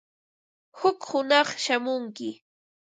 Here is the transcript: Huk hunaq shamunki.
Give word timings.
Huk 0.77 0.99
hunaq 1.09 1.49
shamunki. 1.63 2.29